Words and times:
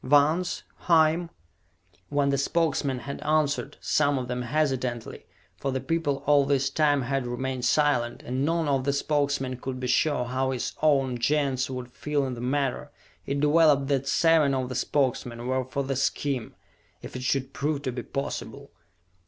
Vance? 0.03 0.63
Hime?" 0.87 1.29
When 2.09 2.29
the 2.29 2.37
Spokesmen 2.39 2.97
had 3.01 3.21
answered, 3.21 3.77
some 3.81 4.17
of 4.17 4.27
them 4.27 4.41
hesitantly, 4.41 5.27
for 5.57 5.71
the 5.71 5.79
people 5.79 6.23
all 6.25 6.43
this 6.43 6.71
time 6.71 7.03
had 7.03 7.27
remained 7.27 7.65
silent 7.65 8.23
and 8.23 8.43
none 8.43 8.67
of 8.67 8.83
the 8.83 8.93
Spokesmen 8.93 9.57
could 9.57 9.79
be 9.79 9.85
sure 9.85 10.25
how 10.25 10.49
his 10.49 10.73
own 10.81 11.19
Gens 11.19 11.69
would 11.69 11.91
feel 11.91 12.25
in 12.25 12.33
the 12.33 12.41
matter 12.41 12.89
it 13.27 13.39
developed 13.39 13.89
that 13.89 14.07
seven 14.07 14.55
of 14.55 14.69
the 14.69 14.75
Spokesmen 14.75 15.45
were 15.45 15.65
for 15.65 15.83
the 15.83 15.95
scheme, 15.95 16.55
if 17.03 17.15
it 17.15 17.21
should 17.21 17.53
prove 17.53 17.83
to 17.83 17.91
be 17.91 18.01
possible. 18.01 18.71